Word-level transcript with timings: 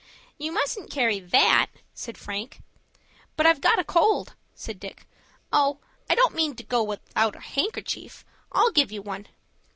"You 0.39 0.51
mustn't 0.51 0.89
carry 0.89 1.19
that," 1.19 1.67
said 1.93 2.17
Frank. 2.17 2.63
"But 3.35 3.45
I've 3.45 3.61
got 3.61 3.77
a 3.77 3.83
cold," 3.83 4.33
said 4.55 4.79
Dick. 4.79 5.05
"Oh, 5.53 5.77
I 6.09 6.15
don't 6.15 6.33
mean 6.33 6.53
you 6.53 6.55
to 6.55 6.63
go 6.63 6.81
without 6.81 7.35
a 7.35 7.39
handkerchief. 7.39 8.25
I'll 8.51 8.71
give 8.71 8.91
you 8.91 9.03
one." 9.03 9.27